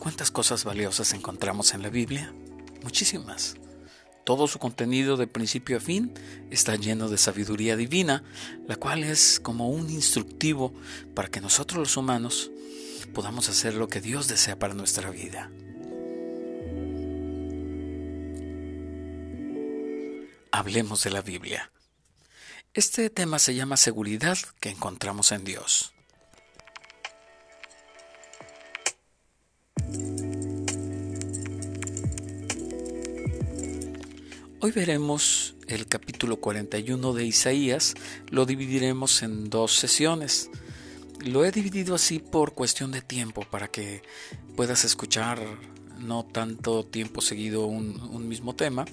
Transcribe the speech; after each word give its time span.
¿Cuántas 0.00 0.30
cosas 0.30 0.64
valiosas 0.64 1.12
encontramos 1.12 1.74
en 1.74 1.82
la 1.82 1.90
Biblia? 1.90 2.32
Muchísimas. 2.82 3.56
Todo 4.24 4.48
su 4.48 4.58
contenido 4.58 5.18
de 5.18 5.26
principio 5.26 5.76
a 5.76 5.80
fin 5.80 6.14
está 6.50 6.74
lleno 6.76 7.10
de 7.10 7.18
sabiduría 7.18 7.76
divina, 7.76 8.24
la 8.66 8.76
cual 8.76 9.04
es 9.04 9.40
como 9.40 9.68
un 9.68 9.90
instructivo 9.90 10.72
para 11.14 11.28
que 11.28 11.42
nosotros 11.42 11.80
los 11.80 11.98
humanos 11.98 12.50
podamos 13.12 13.50
hacer 13.50 13.74
lo 13.74 13.88
que 13.88 14.00
Dios 14.00 14.26
desea 14.26 14.58
para 14.58 14.72
nuestra 14.72 15.10
vida. 15.10 15.50
Hablemos 20.50 21.04
de 21.04 21.10
la 21.10 21.20
Biblia. 21.20 21.70
Este 22.72 23.10
tema 23.10 23.38
se 23.38 23.54
llama 23.54 23.76
seguridad 23.76 24.38
que 24.60 24.70
encontramos 24.70 25.30
en 25.32 25.44
Dios. 25.44 25.92
Hoy 34.62 34.72
veremos 34.72 35.54
el 35.68 35.86
capítulo 35.86 36.36
41 36.36 37.14
de 37.14 37.24
Isaías, 37.24 37.94
lo 38.28 38.44
dividiremos 38.44 39.22
en 39.22 39.48
dos 39.48 39.74
sesiones. 39.74 40.50
Lo 41.24 41.46
he 41.46 41.50
dividido 41.50 41.94
así 41.94 42.18
por 42.18 42.52
cuestión 42.52 42.92
de 42.92 43.00
tiempo, 43.00 43.46
para 43.50 43.68
que 43.68 44.02
puedas 44.56 44.84
escuchar 44.84 45.40
no 45.98 46.26
tanto 46.26 46.84
tiempo 46.84 47.22
seguido 47.22 47.64
un, 47.64 48.28
mismo 48.28 48.54
tema. 48.54 48.84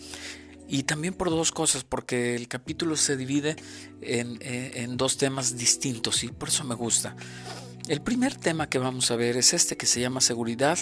Y 0.70 0.84
también 0.84 1.13
por 1.13 1.30
dos 1.30 1.52
cosas, 1.52 1.84
porque 1.84 2.38
el 2.38 2.47
capítulo 2.47 2.95
se 2.95 3.17
divide 3.17 3.58
en, 3.99 4.38
en 4.41 4.95
dos 4.95 5.17
temas 5.17 5.58
distintos 5.58 6.23
y 6.23 6.30
por 6.30 6.47
eso 6.47 6.63
me 6.63 6.75
gusta. 6.75 7.13
El 7.89 8.02
primer 8.02 8.38
tema 8.38 8.70
que 8.70 8.80
vamos 8.80 9.11
a 9.11 9.17
ver 9.17 9.36
es 9.36 9.53
este 9.53 9.75
que 9.75 9.86
se 9.86 9.99
llama 9.99 10.22
seguridad 10.22 10.77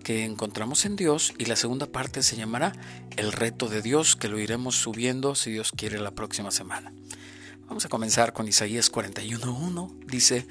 que 0.00 0.24
encontramos 0.24 0.84
en 0.84 0.96
Dios 0.96 1.34
y 1.38 1.44
la 1.44 1.56
segunda 1.56 1.86
parte 1.86 2.22
se 2.22 2.36
llamará 2.36 2.72
El 3.16 3.32
reto 3.32 3.68
de 3.68 3.82
Dios, 3.82 4.16
que 4.16 4.28
lo 4.28 4.38
iremos 4.38 4.76
subiendo 4.76 5.34
si 5.34 5.52
Dios 5.52 5.72
quiere 5.72 5.98
la 5.98 6.10
próxima 6.10 6.50
semana. 6.50 6.92
Vamos 7.66 7.84
a 7.84 7.88
comenzar 7.88 8.32
con 8.32 8.48
Isaías 8.48 8.90
41.1. 8.90 10.06
Dice, 10.06 10.46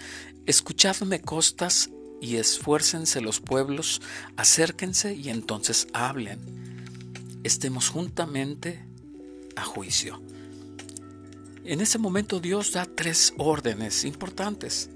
Escuchadme 0.46 1.22
costas 1.22 1.90
y 2.22 2.38
esfuércense 2.38 3.22
los 3.22 3.40
pueblos, 3.40 4.02
acérquense 4.38 5.14
y 5.14 5.30
entonces 5.30 5.88
hablen. 5.94 6.40
Estemos 7.44 7.90
juntamente 7.90 8.84
a 9.56 9.64
juicio. 9.64 10.22
En 11.66 11.82
ese 11.82 11.98
momento 11.98 12.40
Dios 12.40 12.72
da 12.72 12.86
tres 12.86 13.34
órdenes 13.38 14.06
importantes. 14.06 14.90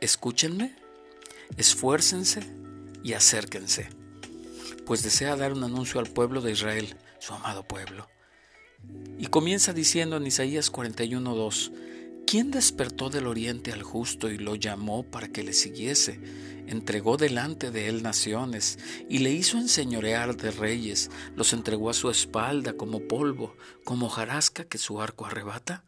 Escúchenme, 0.00 0.74
esfuércense 1.56 2.63
y 3.04 3.12
acérquense, 3.12 3.90
pues 4.86 5.02
desea 5.02 5.36
dar 5.36 5.52
un 5.52 5.62
anuncio 5.62 6.00
al 6.00 6.06
pueblo 6.06 6.40
de 6.40 6.52
Israel, 6.52 6.96
su 7.20 7.34
amado 7.34 7.68
pueblo. 7.68 8.08
Y 9.18 9.26
comienza 9.26 9.72
diciendo 9.74 10.16
en 10.16 10.26
Isaías 10.26 10.72
41:2, 10.72 11.72
¿quién 12.26 12.50
despertó 12.50 13.10
del 13.10 13.26
oriente 13.26 13.72
al 13.72 13.82
justo 13.82 14.30
y 14.30 14.38
lo 14.38 14.56
llamó 14.56 15.04
para 15.04 15.28
que 15.28 15.42
le 15.44 15.52
siguiese? 15.52 16.18
Entregó 16.66 17.18
delante 17.18 17.70
de 17.70 17.88
él 17.88 18.02
naciones 18.02 18.78
y 19.10 19.18
le 19.18 19.30
hizo 19.32 19.58
enseñorear 19.58 20.34
de 20.36 20.50
reyes, 20.50 21.10
los 21.36 21.52
entregó 21.52 21.90
a 21.90 21.94
su 21.94 22.08
espalda 22.08 22.72
como 22.72 23.00
polvo, 23.06 23.54
como 23.84 24.08
jarasca 24.08 24.64
que 24.64 24.78
su 24.78 25.02
arco 25.02 25.26
arrebata. 25.26 25.84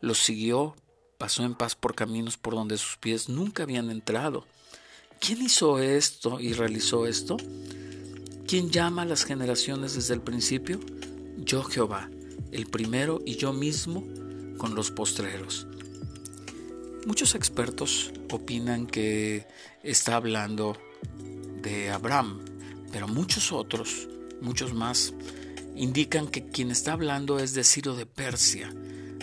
Los 0.00 0.18
siguió, 0.18 0.74
pasó 1.16 1.44
en 1.44 1.54
paz 1.54 1.76
por 1.76 1.94
caminos 1.94 2.36
por 2.36 2.54
donde 2.54 2.76
sus 2.76 2.96
pies 2.96 3.28
nunca 3.28 3.62
habían 3.62 3.88
entrado 3.88 4.46
¿Quién 5.20 5.42
hizo 5.42 5.78
esto 5.78 6.40
y 6.40 6.52
realizó 6.52 7.06
esto? 7.06 7.36
¿Quién 8.46 8.70
llama 8.70 9.02
a 9.02 9.06
las 9.06 9.24
generaciones 9.24 9.94
desde 9.94 10.14
el 10.14 10.20
principio? 10.20 10.78
Yo 11.38 11.64
Jehová, 11.64 12.10
el 12.52 12.66
primero 12.66 13.20
y 13.24 13.36
yo 13.36 13.52
mismo 13.52 14.04
con 14.58 14.74
los 14.74 14.90
postreros. 14.90 15.66
Muchos 17.06 17.34
expertos 17.34 18.12
opinan 18.30 18.86
que 18.86 19.46
está 19.82 20.16
hablando 20.16 20.76
de 21.62 21.90
Abraham, 21.90 22.40
pero 22.92 23.08
muchos 23.08 23.52
otros, 23.52 24.08
muchos 24.40 24.74
más, 24.74 25.12
indican 25.74 26.28
que 26.28 26.46
quien 26.46 26.70
está 26.70 26.92
hablando 26.92 27.38
es 27.38 27.54
de 27.54 27.64
Ciro 27.64 27.96
de 27.96 28.06
Persia, 28.06 28.72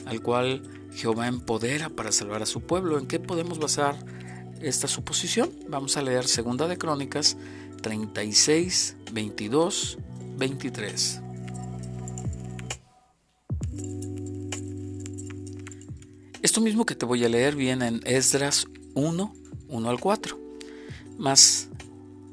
al 0.05 0.21
cual 0.21 0.63
Jehová 0.93 1.27
empodera 1.27 1.89
para 1.89 2.11
salvar 2.11 2.41
a 2.41 2.45
su 2.45 2.61
pueblo. 2.61 2.99
¿En 2.99 3.07
qué 3.07 3.19
podemos 3.19 3.59
basar 3.59 4.22
esta 4.63 4.87
suposición. 4.87 5.51
Vamos 5.67 5.97
a 5.97 6.01
leer 6.01 6.25
Segunda 6.25 6.67
de 6.67 6.77
Crónicas 6.77 7.37
36, 7.81 8.95
22, 9.11 9.97
23. 10.37 11.21
Esto 16.41 16.61
mismo 16.61 16.85
que 16.85 16.95
te 16.95 17.05
voy 17.05 17.23
a 17.25 17.29
leer 17.29 17.55
viene 17.55 17.87
en 17.87 18.01
Esdras 18.05 18.67
1, 18.95 19.33
1 19.67 19.89
al 19.89 19.99
4. 19.99 20.39
Mas 21.17 21.69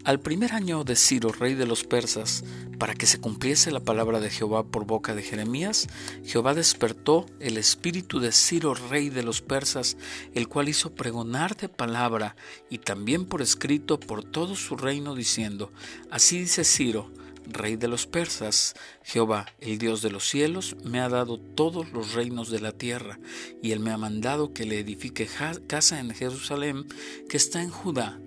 al 0.05 0.21
primer 0.21 0.53
año 0.53 0.85
de 0.85 0.97
Ciro, 0.97 1.33
rey 1.33 1.55
de 1.55 1.67
los 1.67 1.85
persas, 1.85 2.45
para 2.81 2.95
que 2.95 3.07
se 3.07 3.21
cumpliese 3.21 3.71
la 3.71 3.81
palabra 3.81 4.21
de 4.21 4.31
Jehová 4.31 4.65
por 4.65 4.87
boca 4.87 5.15
de 5.15 5.23
Jeremías, 5.23 5.87
Jehová 6.25 6.55
despertó 6.55 7.27
el 7.39 7.59
espíritu 7.59 8.21
de 8.21 8.33
Ciro, 8.33 8.73
rey 8.73 9.11
de 9.11 9.23
los 9.23 9.43
persas, 9.43 9.99
el 10.35 10.49
cual 10.49 10.71
hizo 10.71 10.95
pregonar 10.95 11.59
de 11.59 11.69
palabra 11.69 12.37
y 12.71 12.79
también 12.79 13.27
por 13.27 13.43
escrito 13.43 14.01
por 14.01 14.25
todo 14.25 14.57
su 14.57 14.77
reino, 14.77 15.15
diciendo, 15.15 15.71
Así 16.11 16.41
dice 16.41 16.65
Ciro, 16.65 17.13
rey 17.47 17.77
de 17.77 17.87
los 17.87 18.07
persas, 18.07 18.75
Jehová, 19.05 19.45
el 19.61 19.77
Dios 19.77 20.01
de 20.01 20.11
los 20.11 20.27
cielos, 20.27 20.75
me 20.83 21.01
ha 21.01 21.11
dado 21.11 21.39
todos 21.39 21.93
los 21.93 22.15
reinos 22.15 22.49
de 22.49 22.61
la 22.61 22.73
tierra, 22.73 23.21
y 23.63 23.73
él 23.73 23.81
me 23.81 23.91
ha 23.91 23.99
mandado 23.99 24.55
que 24.55 24.65
le 24.65 24.79
edifique 24.79 25.29
casa 25.67 26.01
en 26.01 26.15
Jerusalén, 26.15 26.87
que 27.29 27.37
está 27.37 27.63
en 27.63 27.69
Judá 27.69 28.19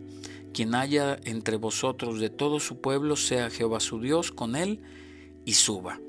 quien 0.53 0.75
haya 0.75 1.19
entre 1.25 1.57
vosotros 1.57 2.19
de 2.19 2.29
todo 2.29 2.59
su 2.59 2.79
pueblo, 2.79 3.15
sea 3.15 3.49
Jehová 3.49 3.79
su 3.79 3.99
Dios 3.99 4.31
con 4.31 4.55
él 4.55 4.81
y 5.45 5.53
suba. 5.53 5.99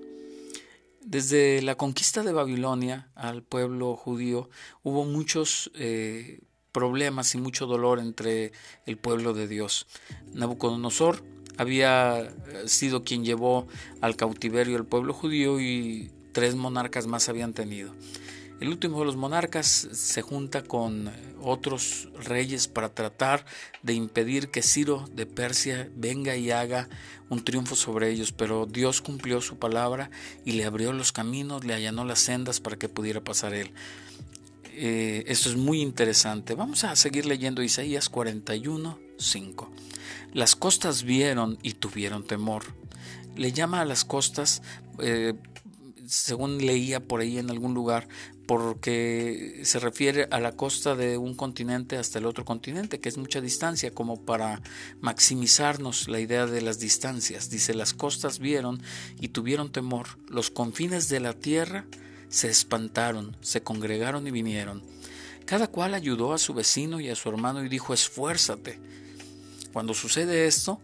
Desde 1.00 1.60
la 1.62 1.75
conquista 1.75 2.22
de 2.22 2.32
Babilonia 2.32 3.10
al 3.15 3.43
pueblo 3.43 3.97
judío 3.97 4.49
hubo 4.82 5.05
muchos 5.05 5.71
eh, 5.75 6.41
problemas 6.72 7.34
y 7.34 7.38
mucho 7.38 7.66
dolor 7.66 7.99
entre 7.99 8.53
el 8.87 8.97
pueblo 8.97 9.34
de 9.34 9.47
Dios. 9.47 9.87
Nabucodonosor 10.32 11.22
había 11.56 12.21
eh, 12.21 12.32
sido 12.66 13.05
quien 13.05 13.25
llevó 13.25 13.66
al 14.00 14.16
cautiverio 14.16 14.76
al 14.76 14.87
pueblo 14.87 15.12
judío 15.12 15.61
y 15.61 16.11
tres 16.32 16.56
monarcas 16.56 17.06
más 17.06 17.28
habían 17.28 17.53
tenido. 17.53 17.93
El 18.60 18.69
último 18.69 19.00
de 19.00 19.06
los 19.06 19.16
monarcas 19.16 19.66
se 19.66 20.22
junta 20.22 20.62
con 20.62 21.10
otros 21.42 22.09
reyes 22.25 22.69
para 22.69 22.94
tratar 22.94 23.44
de 23.82 23.94
impedir 23.94 24.48
que 24.48 24.62
Ciro 24.62 25.04
de 25.12 25.26
Persia 25.26 25.91
venga 25.97 26.37
y 26.37 26.50
haga 26.50 26.88
un 27.28 27.44
triunfo 27.44 27.75
sobre 27.75 28.10
ellos, 28.10 28.32
pero 28.32 28.66
Dios 28.66 29.03
cumplió 29.03 29.41
su 29.41 29.59
palabra 29.59 30.10
y 30.44 30.53
le 30.53 30.64
abrió 30.64 30.93
los 30.93 31.10
caminos, 31.10 31.64
le 31.64 31.75
allanó 31.75 32.04
las 32.04 32.20
sendas 32.20 32.60
para 32.60 32.76
que 32.76 32.88
pudiera 32.88 33.22
pasar 33.22 33.54
él. 33.54 33.72
Eh, 34.76 35.25
esto 35.26 35.48
es 35.48 35.56
muy 35.56 35.81
interesante. 35.81 36.54
Vamos 36.54 36.84
a 36.84 36.94
seguir 36.97 37.26
leyendo 37.26 37.62
Isaías 37.62 38.09
41, 38.09 38.98
5. 39.19 39.70
Las 40.32 40.56
costas 40.56 41.03
vieron 41.03 41.59
y 41.62 41.72
tuvieron 41.72 42.25
temor. 42.25 42.64
Le 43.37 43.53
llama 43.53 43.81
a 43.81 43.84
las 43.84 44.04
costas 44.04 44.62
eh, 45.00 45.34
según 46.06 46.59
leía 46.59 47.00
por 47.00 47.20
ahí 47.20 47.38
en 47.38 47.50
algún 47.50 47.75
lugar, 47.75 48.09
porque 48.47 49.60
se 49.65 49.78
refiere 49.78 50.28
a 50.31 50.41
la 50.41 50.52
costa 50.52 50.94
de 50.94 51.17
un 51.17 51.35
continente 51.35 51.96
hasta 51.96 52.19
el 52.19 52.26
otro 52.26 52.44
continente, 52.44 53.00
que 53.00 53.08
es 53.08 53.17
mucha 53.17 53.41
distancia, 53.41 53.93
como 53.93 54.20
para 54.20 54.61
maximizarnos 55.00 56.08
la 56.08 56.20
idea 56.20 56.46
de 56.46 56.61
las 56.61 56.79
distancias. 56.79 57.50
Dice, 57.50 57.75
las 57.75 57.94
costas 57.94 58.38
vieron 58.38 58.82
y 59.19 59.29
tuvieron 59.29 59.73
temor, 59.73 60.06
los 60.29 60.50
confines 60.50 61.08
de 61.08 61.20
la 61.20 61.32
tierra 61.32 61.87
se 62.29 62.49
espantaron, 62.49 63.37
se 63.41 63.62
congregaron 63.62 64.26
y 64.26 64.31
vinieron. 64.31 64.82
Cada 65.46 65.69
cual 65.69 65.94
ayudó 65.94 66.32
a 66.32 66.38
su 66.38 66.55
vecino 66.55 67.00
y 67.00 67.08
a 67.08 67.17
su 67.17 67.29
hermano 67.29 67.64
y 67.64 67.69
dijo, 67.69 67.94
esfuérzate. 67.94 68.81
Cuando 69.73 69.94
sucede 69.94 70.46
esto, 70.46 70.81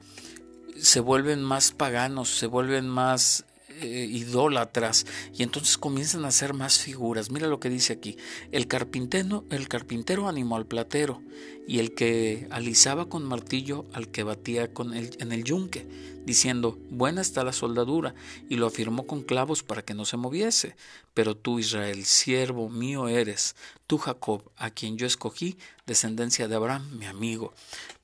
se 0.76 1.00
vuelven 1.00 1.42
más 1.42 1.72
paganos, 1.72 2.30
se 2.30 2.46
vuelven 2.46 2.88
más 2.88 3.44
eh, 3.80 4.06
idólatras 4.10 5.06
y 5.34 5.42
entonces 5.42 5.78
comienzan 5.78 6.24
a 6.24 6.28
hacer 6.28 6.54
más 6.54 6.78
figuras. 6.78 7.30
Mira 7.30 7.48
lo 7.48 7.60
que 7.60 7.70
dice 7.70 7.92
aquí. 7.92 8.16
El 8.52 8.66
carpintero, 8.66 9.44
el 9.50 9.68
carpintero 9.68 10.28
animó 10.28 10.56
al 10.56 10.66
platero 10.66 11.22
y 11.66 11.78
el 11.78 11.94
que 11.94 12.48
alisaba 12.50 13.08
con 13.08 13.24
martillo 13.24 13.86
al 13.92 14.08
que 14.08 14.24
batía 14.24 14.72
con 14.74 14.92
el, 14.92 15.10
en 15.20 15.30
el 15.30 15.44
yunque, 15.44 15.86
diciendo, 16.24 16.78
buena 16.90 17.20
está 17.20 17.44
la 17.44 17.52
soldadura, 17.52 18.14
y 18.48 18.56
lo 18.56 18.66
afirmó 18.66 19.06
con 19.06 19.22
clavos 19.22 19.62
para 19.62 19.82
que 19.82 19.94
no 19.94 20.04
se 20.04 20.16
moviese. 20.16 20.74
Pero 21.14 21.36
tú, 21.36 21.58
Israel, 21.58 22.04
siervo 22.04 22.68
mío 22.68 23.06
eres, 23.08 23.54
tú 23.86 23.98
Jacob, 23.98 24.50
a 24.56 24.70
quien 24.70 24.96
yo 24.96 25.06
escogí, 25.06 25.58
descendencia 25.86 26.48
de 26.48 26.56
Abraham, 26.56 26.98
mi 26.98 27.06
amigo, 27.06 27.52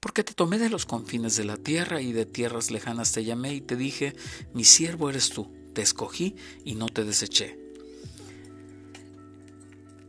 porque 0.00 0.22
te 0.22 0.34
tomé 0.34 0.58
de 0.58 0.70
los 0.70 0.87
confines 0.87 1.37
de 1.37 1.44
la 1.44 1.56
tierra 1.56 2.00
y 2.00 2.12
de 2.12 2.26
tierras 2.26 2.70
lejanas 2.70 3.12
te 3.12 3.25
llamé 3.25 3.55
y 3.55 3.61
te 3.61 3.75
dije, 3.75 4.14
mi 4.55 4.62
siervo 4.62 5.11
eres 5.11 5.31
tú, 5.31 5.50
te 5.76 5.82
escogí 5.82 6.34
y 6.64 6.75
no 6.75 6.88
te 6.88 7.05
deseché. 7.05 7.58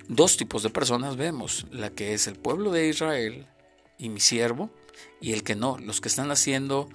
Dos 0.07 0.37
tipos 0.37 0.63
de 0.63 0.69
personas 0.69 1.17
vemos, 1.17 1.67
la 1.71 1.89
que 1.89 2.13
es 2.13 2.27
el 2.27 2.35
pueblo 2.35 2.71
de 2.71 2.87
Israel 2.87 3.47
y 3.97 4.07
mi 4.07 4.21
siervo, 4.21 4.69
y 5.19 5.33
el 5.33 5.43
que 5.43 5.57
no, 5.57 5.77
los 5.77 5.99
que 5.99 6.07
están 6.07 6.31
haciendo 6.31 6.87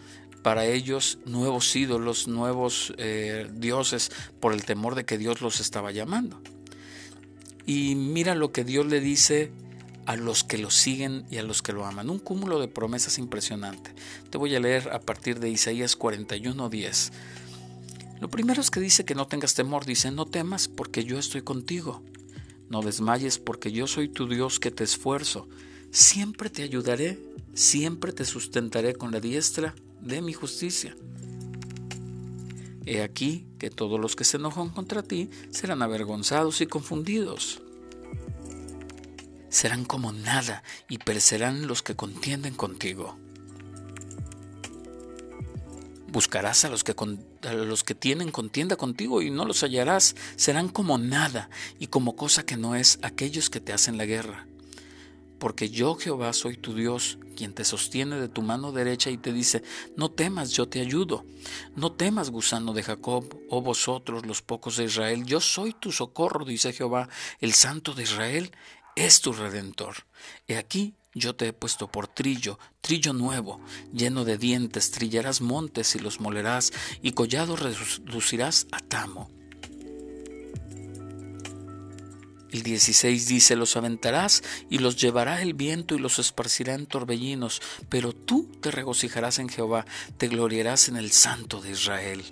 para 0.42 0.64
ellos 0.64 1.19
nuevos 1.26 1.76
ídolos, 1.76 2.28
nuevos 2.28 2.94
eh, 2.96 3.46
dioses, 3.52 4.10
por 4.40 4.54
el 4.54 4.64
temor 4.64 4.94
de 4.94 5.04
que 5.04 5.18
Dios 5.18 5.42
los 5.42 5.60
estaba 5.60 5.92
llamando. 5.92 6.40
Y 7.66 7.94
mira 7.94 8.34
lo 8.34 8.52
que 8.52 8.64
Dios 8.64 8.86
le 8.86 9.00
dice 9.00 9.52
a 10.06 10.16
los 10.16 10.44
que 10.44 10.56
lo 10.56 10.70
siguen 10.70 11.26
y 11.30 11.36
a 11.36 11.42
los 11.42 11.60
que 11.60 11.75
lo 11.75 11.84
aman. 11.84 12.08
Un 12.08 12.20
cúmulo 12.20 12.58
de 12.58 12.68
promesas 12.68 13.18
impresionante. 13.18 13.94
Te 14.30 14.38
voy 14.38 14.54
a 14.56 14.60
leer 14.60 14.88
a 14.92 15.00
partir 15.00 15.40
de 15.40 15.50
Isaías 15.50 15.94
41:10. 15.94 17.12
Lo 18.22 18.28
primero 18.28 18.60
es 18.60 18.70
que 18.70 18.78
dice 18.78 19.04
que 19.04 19.16
no 19.16 19.26
tengas 19.26 19.54
temor, 19.54 19.84
dice, 19.84 20.12
no 20.12 20.26
temas 20.26 20.69
porque 20.69 21.02
yo 21.02 21.19
estoy 21.19 21.42
contigo. 21.42 22.04
No 22.69 22.80
desmayes 22.80 23.40
porque 23.40 23.72
yo 23.72 23.88
soy 23.88 24.08
tu 24.08 24.28
Dios 24.28 24.60
que 24.60 24.70
te 24.70 24.84
esfuerzo. 24.84 25.48
Siempre 25.90 26.48
te 26.48 26.62
ayudaré, 26.62 27.19
siempre 27.52 28.12
te 28.12 28.24
sustentaré 28.24 28.94
con 28.94 29.10
la 29.10 29.19
diestra 29.19 29.74
de 30.00 30.22
mi 30.22 30.34
justicia. 30.34 30.94
He 32.86 33.02
aquí 33.02 33.44
que 33.58 33.70
todos 33.70 33.98
los 33.98 34.14
que 34.14 34.22
se 34.22 34.36
enojan 34.36 34.68
contra 34.68 35.02
ti 35.02 35.28
serán 35.50 35.82
avergonzados 35.82 36.60
y 36.60 36.66
confundidos. 36.68 37.60
Serán 39.48 39.84
como 39.84 40.12
nada 40.12 40.62
y 40.88 40.98
perecerán 40.98 41.66
los 41.66 41.82
que 41.82 41.96
contienden 41.96 42.54
contigo. 42.54 43.16
Buscarás 46.12 46.64
a 46.64 46.69
los, 46.69 46.85
que 46.85 46.94
a 47.49 47.53
los 47.55 47.82
que 47.82 47.97
tienen 47.97 48.31
contienda 48.31 48.76
contigo 48.76 49.23
y 49.23 49.31
no 49.31 49.44
los 49.44 49.62
hallarás. 49.62 50.14
Serán 50.37 50.69
como 50.69 50.99
nada 50.99 51.50
y 51.81 51.88
como 51.88 52.14
cosa 52.14 52.44
que 52.44 52.56
no 52.56 52.76
es 52.76 53.00
aquellos 53.03 53.50
que 53.50 53.61
te 53.61 53.73
hacen 53.73 53.99
la 53.99 54.06
guerra 54.06 54.47
porque 55.43 55.70
yo 55.70 55.97
Jehová 55.97 56.32
soy 56.35 56.56
tu 56.56 56.73
Dios, 56.73 57.19
quien 57.37 57.53
te 57.53 57.64
sostiene 57.64 58.20
de 58.20 58.29
tu 58.29 58.43
mano 58.43 58.70
derecha 58.70 59.11
y 59.11 59.17
te 59.17 59.32
dice, 59.32 59.64
no 59.97 60.09
temas, 60.09 60.53
yo 60.53 60.69
te 60.69 60.81
ayudo, 60.81 61.25
no 61.75 61.91
temas, 61.91 62.31
gusano 62.31 62.73
de 62.73 62.85
Jacob, 62.85 63.25
oh 63.50 63.61
vosotros 63.61 64.25
los 64.25 64.41
pocos 64.41 64.76
de 64.76 64.85
Israel, 64.85 65.25
yo 65.25 65.41
soy 65.41 65.73
tu 65.73 65.91
socorro, 65.91 66.44
dice 66.44 66.73
Jehová, 66.73 67.09
el 67.41 67.55
santo 67.55 67.93
de 67.93 68.05
Israel 68.05 68.53
es 68.94 69.20
tu 69.20 69.32
redentor. 69.32 70.06
He 70.47 70.56
aquí, 70.56 70.94
yo 71.14 71.35
te 71.35 71.49
he 71.49 71.53
puesto 71.53 71.88
por 71.88 72.09
trillo, 72.09 72.59
trillo 72.81 73.12
nuevo, 73.12 73.61
lleno 73.93 74.25
de 74.25 74.38
dientes, 74.38 74.91
trillarás 74.91 75.41
montes 75.41 75.94
y 75.94 75.99
los 75.99 76.20
molerás, 76.20 76.73
y 77.03 77.12
collado 77.12 77.56
reducirás 77.56 78.67
a 78.73 78.81
tamo 78.81 79.31
El 82.53 82.62
16 82.62 83.29
dice, 83.29 83.56
los 83.56 83.76
aventarás 83.76 84.43
y 84.69 84.79
los 84.79 84.97
llevará 84.97 85.41
el 85.41 85.55
viento 85.55 85.94
y 85.94 85.99
los 85.99 86.19
esparcirá 86.19 86.75
en 86.75 86.85
torbellinos, 86.85 87.62
pero 87.88 88.12
tú 88.12 88.47
te 88.61 88.70
regocijarás 88.70 89.38
en 89.38 89.49
Jehová, 89.49 89.87
te 90.19 90.29
gloriarás 90.29 90.88
en 90.88 90.97
el 90.97 91.12
Santo 91.12 91.62
de 91.62 91.70
Israel. 91.70 92.23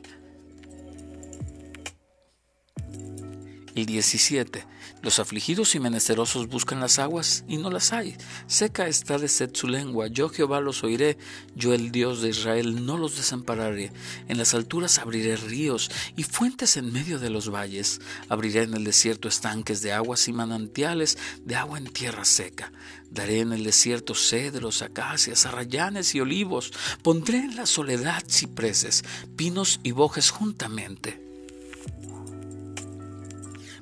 El 3.74 3.86
17. 3.86 4.66
Los 5.02 5.18
afligidos 5.18 5.74
y 5.74 5.80
menesterosos 5.80 6.48
buscan 6.48 6.80
las 6.80 6.98
aguas 6.98 7.44
y 7.48 7.56
no 7.56 7.70
las 7.70 7.92
hay. 7.92 8.16
Seca 8.48 8.88
está 8.88 9.16
de 9.16 9.28
sed 9.28 9.50
su 9.54 9.68
lengua. 9.68 10.08
Yo 10.08 10.28
Jehová 10.28 10.60
los 10.60 10.82
oiré. 10.82 11.16
Yo 11.54 11.72
el 11.72 11.92
Dios 11.92 12.20
de 12.20 12.30
Israel 12.30 12.84
no 12.84 12.98
los 12.98 13.16
desampararé. 13.16 13.92
En 14.28 14.38
las 14.38 14.54
alturas 14.54 14.98
abriré 14.98 15.36
ríos 15.36 15.90
y 16.16 16.24
fuentes 16.24 16.76
en 16.76 16.92
medio 16.92 17.18
de 17.18 17.30
los 17.30 17.48
valles. 17.48 18.00
Abriré 18.28 18.64
en 18.64 18.74
el 18.74 18.84
desierto 18.84 19.28
estanques 19.28 19.82
de 19.82 19.92
aguas 19.92 20.26
y 20.26 20.32
manantiales 20.32 21.16
de 21.44 21.54
agua 21.54 21.78
en 21.78 21.92
tierra 21.92 22.24
seca. 22.24 22.72
Daré 23.08 23.40
en 23.40 23.52
el 23.52 23.62
desierto 23.62 24.14
cedros, 24.14 24.82
acacias, 24.82 25.46
arrayanes 25.46 26.14
y 26.14 26.20
olivos. 26.20 26.72
Pondré 27.02 27.38
en 27.38 27.56
la 27.56 27.66
soledad 27.66 28.22
cipreses, 28.28 29.04
pinos 29.36 29.80
y 29.82 29.92
bojes 29.92 30.30
juntamente 30.30 31.30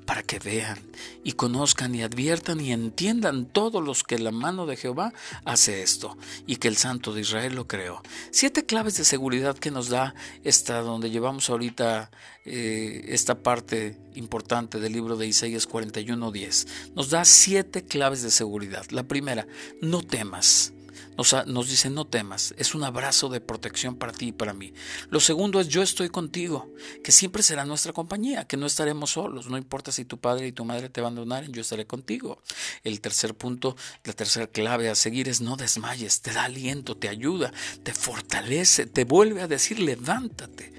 para 0.08 0.22
que 0.22 0.38
vean 0.38 0.78
y 1.22 1.32
conozcan 1.32 1.94
y 1.94 2.02
adviertan 2.02 2.62
y 2.62 2.72
entiendan 2.72 3.44
todos 3.44 3.84
los 3.84 4.05
que 4.05 4.19
la 4.19 4.31
mano 4.31 4.64
de 4.64 4.78
Jehová 4.78 5.12
hace 5.44 5.82
esto 5.82 6.16
y 6.46 6.56
que 6.56 6.69
el 6.69 6.78
Santo 6.78 7.12
de 7.12 7.20
Israel 7.20 7.55
lo 7.55 7.69
creó. 7.69 8.00
Siete 8.31 8.64
claves 8.64 8.96
de 8.96 9.05
seguridad 9.05 9.58
que 9.58 9.70
nos 9.70 9.90
da 9.90 10.14
esta 10.44 10.81
donde 10.81 11.10
llevamos 11.10 11.50
ahorita 11.50 12.10
eh, 12.46 13.05
esta 13.08 13.43
parte 13.43 13.99
importante 14.14 14.81
del 14.81 14.94
libro 14.94 15.19
de 15.19 15.26
Isaías 15.26 15.69
41:10. 15.69 16.94
Nos 16.94 17.11
da 17.11 17.26
siete 17.26 17.84
claves 17.84 18.22
de 18.22 18.31
seguridad. 18.31 18.87
La 18.88 19.02
primera, 19.02 19.46
no 19.82 20.00
temas. 20.00 20.72
Nos, 21.19 21.69
dice, 21.69 21.91
no 21.91 22.05
temas, 22.05 22.55
es 22.59 22.77
un 22.77 22.85
abrazo 22.85 23.29
de 23.29 23.41
protección 23.41 23.97
para 23.97 24.12
ti 24.12 24.29
y 24.29 24.33
para 24.33 24.53
mí. 24.53 24.73
Lo 25.11 25.19
segundo 25.19 25.59
es, 25.59 25.67
yo 25.67 25.83
estoy 25.83 26.11
contigo, 26.11 26.73
que 27.03 27.11
siempre 27.11 27.43
será 27.43 27.65
nuestra 27.65 27.93
compañía, 27.93 28.47
que 28.47 28.56
no 28.56 28.67
estaremos 28.67 29.11
solos, 29.11 29.49
no 29.49 29.59
importa 29.59 29.91
si 29.91 30.05
tu 30.05 30.19
padre 30.19 30.47
y 30.47 30.53
tu 30.53 30.65
madre 30.65 30.91
te 30.91 31.00
abandonan, 31.00 31.53
yo 31.53 31.61
estaré 31.61 31.89
contigo. 31.89 32.41
El 32.85 33.00
tercer 33.00 33.35
punto, 33.35 33.77
la 34.05 34.12
tercera 34.12 34.47
clave 34.47 34.91
a 34.91 34.95
seguir 34.95 35.29
es, 35.29 35.41
no 35.41 35.56
desmayes, 35.56 36.23
te 36.23 36.33
da 36.33 36.45
aliento, 36.45 36.97
te 36.97 37.09
ayuda, 37.09 37.53
te 37.83 37.93
fortalece, 37.93 38.87
te 38.87 39.03
vuelve 39.03 39.43
a 39.43 39.49
decir, 39.49 39.81
levántate. 39.81 40.73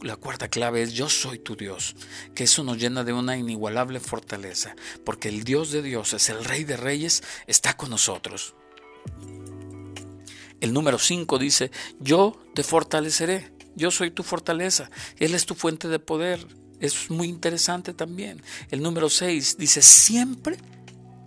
la 0.00 0.16
cuarta 0.16 0.48
clave 0.48 0.82
es 0.82 0.94
yo 0.94 1.08
soy 1.08 1.38
tu 1.38 1.56
Dios, 1.56 1.96
que 2.34 2.44
eso 2.44 2.62
nos 2.62 2.78
llena 2.78 3.02
de 3.02 3.12
una 3.12 3.36
inigualable 3.36 3.98
fortaleza, 3.98 4.76
porque 5.04 5.28
el 5.28 5.42
Dios 5.42 5.72
de 5.72 5.82
dioses, 5.82 6.28
el 6.28 6.44
Rey 6.44 6.62
de 6.62 6.76
Reyes, 6.76 7.22
está 7.46 7.76
con 7.76 7.90
nosotros. 7.90 8.54
El 10.60 10.72
número 10.72 10.98
5 10.98 11.38
dice, 11.38 11.70
yo 11.98 12.40
te 12.54 12.62
fortaleceré, 12.62 13.52
yo 13.74 13.90
soy 13.90 14.10
tu 14.10 14.22
fortaleza, 14.22 14.90
Él 15.18 15.34
es 15.34 15.46
tu 15.46 15.54
fuente 15.54 15.88
de 15.88 15.98
poder. 15.98 16.46
Es 16.78 17.10
muy 17.10 17.28
interesante 17.28 17.94
también. 17.94 18.42
El 18.70 18.82
número 18.82 19.08
6 19.08 19.56
dice, 19.56 19.82
siempre 19.82 20.56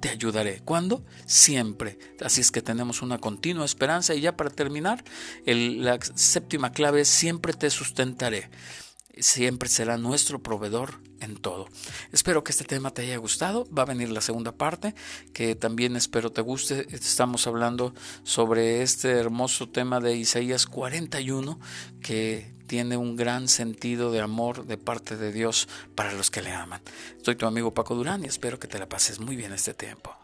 te 0.02 0.10
ayudaré. 0.10 0.62
¿Cuándo? 0.66 1.06
Siempre. 1.26 1.98
Así 2.22 2.42
es 2.42 2.52
que 2.52 2.62
tenemos 2.62 3.02
una 3.02 3.20
continua 3.20 3.64
esperanza. 3.64 4.14
Y 4.14 4.22
ya 4.22 4.36
para 4.36 4.50
terminar, 4.50 5.04
la 5.46 5.98
séptima 6.14 6.74
clave 6.74 7.02
es, 7.02 7.08
siempre 7.08 7.54
te 7.54 7.70
sustentaré 7.70 8.50
siempre 9.20 9.70
será 9.70 9.98
nuestro 9.98 10.42
proveedor 10.42 11.00
en 11.20 11.36
todo. 11.36 11.68
Espero 12.12 12.44
que 12.44 12.52
este 12.52 12.64
tema 12.64 12.92
te 12.92 13.04
haya 13.04 13.18
gustado. 13.18 13.68
Va 13.72 13.84
a 13.84 13.86
venir 13.86 14.10
la 14.10 14.22
segunda 14.22 14.52
parte, 14.52 14.96
que 15.34 15.56
también 15.56 15.96
espero 15.96 16.32
te 16.32 16.42
guste. 16.42 16.86
Estamos 16.90 17.48
hablando 17.48 17.94
sobre 18.24 18.82
este 18.82 19.12
hermoso 19.12 19.70
tema 19.70 20.00
de 20.00 20.16
Isaías 20.16 20.66
41, 20.66 21.60
que 22.02 22.54
tiene 22.68 22.98
un 22.98 23.16
gran 23.16 23.48
sentido 23.48 24.12
de 24.12 24.22
amor 24.22 24.66
de 24.66 24.78
parte 24.78 25.18
de 25.18 25.32
Dios 25.32 25.68
para 25.96 26.14
los 26.14 26.32
que 26.32 26.42
le 26.42 26.52
aman. 26.52 26.82
Soy 27.22 27.36
tu 27.36 27.46
amigo 27.46 27.74
Paco 27.74 27.96
Durán 27.96 28.24
y 28.24 28.28
espero 28.28 28.60
que 28.60 28.68
te 28.68 28.80
la 28.80 28.90
pases 28.90 29.20
muy 29.20 29.36
bien 29.36 29.54
este 29.54 29.74
tiempo. 29.74 30.16